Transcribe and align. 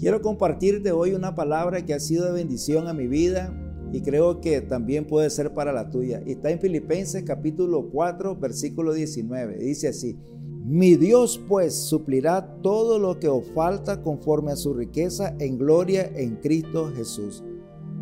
Quiero 0.00 0.22
compartirte 0.22 0.92
hoy 0.92 1.12
una 1.12 1.34
palabra 1.34 1.84
que 1.84 1.92
ha 1.92 2.00
sido 2.00 2.24
de 2.24 2.32
bendición 2.32 2.88
a 2.88 2.94
mi 2.94 3.06
vida 3.06 3.54
y 3.92 4.00
creo 4.00 4.40
que 4.40 4.62
también 4.62 5.06
puede 5.06 5.28
ser 5.28 5.52
para 5.52 5.74
la 5.74 5.90
tuya. 5.90 6.22
Está 6.24 6.50
en 6.50 6.58
Filipenses 6.58 7.22
capítulo 7.22 7.90
4, 7.90 8.34
versículo 8.36 8.94
19. 8.94 9.58
Dice 9.58 9.88
así, 9.88 10.16
mi 10.64 10.96
Dios 10.96 11.38
pues 11.46 11.74
suplirá 11.74 12.62
todo 12.62 12.98
lo 12.98 13.20
que 13.20 13.28
os 13.28 13.44
falta 13.50 14.00
conforme 14.00 14.52
a 14.52 14.56
su 14.56 14.72
riqueza 14.72 15.36
en 15.38 15.58
gloria 15.58 16.10
en 16.14 16.36
Cristo 16.36 16.90
Jesús. 16.96 17.44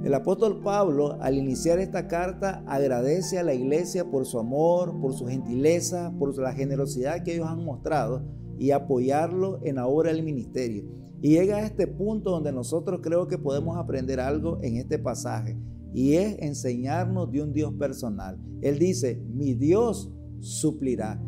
El 0.04 0.14
apóstol 0.14 0.60
Pablo 0.62 1.18
al 1.20 1.36
iniciar 1.36 1.80
esta 1.80 2.06
carta 2.06 2.62
agradece 2.66 3.38
a 3.38 3.42
la 3.42 3.52
iglesia 3.52 4.08
por 4.08 4.26
su 4.26 4.38
amor, 4.38 5.00
por 5.00 5.12
su 5.12 5.26
gentileza, 5.26 6.14
por 6.18 6.38
la 6.38 6.52
generosidad 6.52 7.24
que 7.24 7.34
ellos 7.34 7.48
han 7.48 7.64
mostrado 7.64 8.22
y 8.58 8.70
apoyarlo 8.70 9.58
en 9.64 9.76
la 9.76 9.88
obra 9.88 10.12
del 10.12 10.22
ministerio. 10.22 10.84
Y 11.20 11.30
llega 11.30 11.56
a 11.56 11.66
este 11.66 11.88
punto 11.88 12.30
donde 12.30 12.52
nosotros 12.52 13.00
creo 13.02 13.26
que 13.26 13.38
podemos 13.38 13.76
aprender 13.76 14.20
algo 14.20 14.60
en 14.62 14.76
este 14.76 15.00
pasaje 15.00 15.58
y 15.92 16.14
es 16.14 16.36
enseñarnos 16.38 17.32
de 17.32 17.42
un 17.42 17.52
Dios 17.52 17.72
personal. 17.74 18.38
Él 18.60 18.78
dice, 18.78 19.20
mi 19.34 19.54
Dios 19.54 20.12
suplirá. 20.38 21.20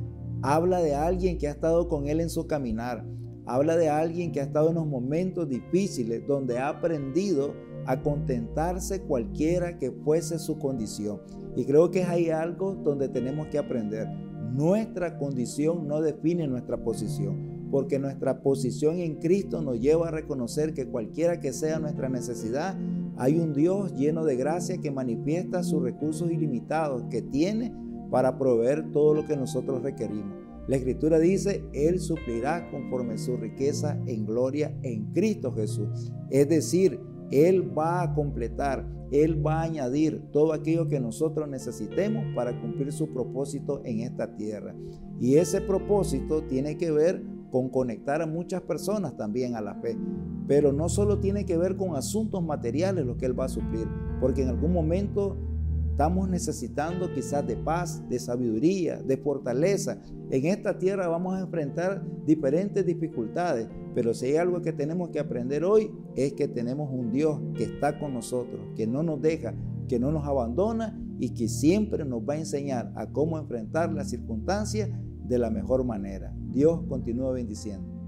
Habla 0.42 0.80
de 0.80 0.94
alguien 0.94 1.38
que 1.38 1.48
ha 1.48 1.52
estado 1.52 1.88
con 1.88 2.06
él 2.06 2.20
en 2.20 2.30
su 2.30 2.46
caminar. 2.46 3.04
Habla 3.46 3.76
de 3.76 3.88
alguien 3.88 4.30
que 4.30 4.40
ha 4.40 4.44
estado 4.44 4.68
en 4.68 4.76
los 4.76 4.86
momentos 4.86 5.48
difíciles 5.48 6.22
donde 6.28 6.58
ha 6.58 6.68
aprendido 6.68 7.52
a 7.90 8.02
contentarse 8.02 9.02
cualquiera 9.02 9.76
que 9.78 9.90
fuese 9.90 10.38
su 10.38 10.60
condición. 10.60 11.20
Y 11.56 11.64
creo 11.64 11.90
que 11.90 12.04
hay 12.04 12.30
algo 12.30 12.76
donde 12.76 13.08
tenemos 13.08 13.48
que 13.48 13.58
aprender. 13.58 14.06
Nuestra 14.52 15.18
condición 15.18 15.88
no 15.88 16.00
define 16.00 16.46
nuestra 16.46 16.84
posición 16.84 17.50
porque 17.70 17.98
nuestra 17.98 18.42
posición 18.42 18.98
en 18.98 19.16
Cristo 19.16 19.62
nos 19.62 19.80
lleva 19.80 20.08
a 20.08 20.12
reconocer 20.12 20.74
que 20.74 20.86
cualquiera 20.86 21.40
que 21.40 21.52
sea 21.52 21.78
nuestra 21.78 22.08
necesidad, 22.08 22.76
hay 23.16 23.38
un 23.38 23.54
Dios 23.54 23.94
lleno 23.94 24.24
de 24.24 24.36
gracia 24.36 24.78
que 24.78 24.90
manifiesta 24.90 25.62
sus 25.62 25.82
recursos 25.82 26.30
ilimitados 26.30 27.04
que 27.10 27.22
tiene 27.22 27.72
para 28.10 28.38
proveer 28.38 28.90
todo 28.92 29.14
lo 29.14 29.24
que 29.24 29.36
nosotros 29.36 29.82
requerimos. 29.82 30.50
La 30.66 30.76
escritura 30.76 31.18
dice, 31.18 31.64
Él 31.72 31.98
suplirá 31.98 32.70
conforme 32.70 33.18
su 33.18 33.36
riqueza 33.36 33.98
en 34.06 34.24
gloria 34.24 34.72
en 34.82 35.12
Cristo 35.12 35.52
Jesús. 35.52 36.12
Es 36.30 36.48
decir, 36.48 37.00
Él 37.30 37.76
va 37.76 38.02
a 38.02 38.14
completar, 38.14 38.86
Él 39.10 39.44
va 39.44 39.60
a 39.60 39.62
añadir 39.62 40.30
todo 40.32 40.52
aquello 40.52 40.88
que 40.88 41.00
nosotros 41.00 41.48
necesitemos 41.48 42.24
para 42.34 42.60
cumplir 42.60 42.92
su 42.92 43.12
propósito 43.12 43.82
en 43.84 44.00
esta 44.00 44.34
tierra. 44.36 44.74
Y 45.20 45.36
ese 45.36 45.60
propósito 45.60 46.42
tiene 46.44 46.76
que 46.76 46.90
ver 46.90 47.22
con 47.50 47.68
conectar 47.68 48.22
a 48.22 48.26
muchas 48.26 48.62
personas 48.62 49.16
también 49.16 49.56
a 49.56 49.60
la 49.60 49.74
fe. 49.74 49.98
Pero 50.46 50.72
no 50.72 50.88
solo 50.88 51.18
tiene 51.18 51.44
que 51.44 51.56
ver 51.56 51.76
con 51.76 51.96
asuntos 51.96 52.42
materiales 52.42 53.04
lo 53.04 53.16
que 53.16 53.26
Él 53.26 53.38
va 53.38 53.44
a 53.44 53.48
suplir, 53.48 53.86
porque 54.20 54.42
en 54.42 54.48
algún 54.48 54.72
momento 54.72 55.36
estamos 56.00 56.30
necesitando 56.30 57.12
quizás 57.12 57.46
de 57.46 57.58
paz, 57.58 58.08
de 58.08 58.18
sabiduría, 58.18 59.02
de 59.02 59.18
fortaleza. 59.18 60.00
En 60.30 60.46
esta 60.46 60.78
tierra 60.78 61.08
vamos 61.08 61.34
a 61.34 61.40
enfrentar 61.40 62.02
diferentes 62.24 62.86
dificultades, 62.86 63.68
pero 63.94 64.14
si 64.14 64.28
hay 64.28 64.36
algo 64.36 64.62
que 64.62 64.72
tenemos 64.72 65.10
que 65.10 65.20
aprender 65.20 65.62
hoy 65.62 65.90
es 66.16 66.32
que 66.32 66.48
tenemos 66.48 66.88
un 66.90 67.12
Dios 67.12 67.38
que 67.54 67.64
está 67.64 67.98
con 67.98 68.14
nosotros, 68.14 68.62
que 68.76 68.86
no 68.86 69.02
nos 69.02 69.20
deja, 69.20 69.52
que 69.88 69.98
no 69.98 70.10
nos 70.10 70.26
abandona 70.26 70.98
y 71.18 71.34
que 71.34 71.48
siempre 71.48 72.06
nos 72.06 72.22
va 72.22 72.32
a 72.32 72.38
enseñar 72.38 72.90
a 72.96 73.12
cómo 73.12 73.38
enfrentar 73.38 73.92
las 73.92 74.08
circunstancias 74.08 74.88
de 75.28 75.38
la 75.38 75.50
mejor 75.50 75.84
manera. 75.84 76.34
Dios 76.50 76.80
continúa 76.88 77.32
bendiciendo. 77.32 77.99